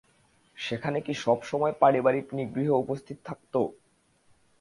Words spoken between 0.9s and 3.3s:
কি সবসময় পারিবারিক নিগৃহ উপস্থিত